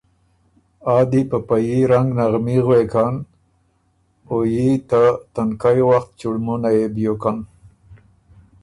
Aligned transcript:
آ 0.95 0.97
دی 1.11 1.21
په 1.29 1.37
په 1.47 1.55
يي 1.67 1.79
رنګ 1.91 2.07
نغمي 2.17 2.57
غوېکن۔ 2.65 3.13
او 4.29 4.35
يي 4.53 4.69
ته 4.89 5.01
تنکئ 5.33 5.79
وخت 5.89 6.09
چُړمُونئ 6.19 6.73
يې 6.79 6.85
بیوکن۔ 6.95 7.37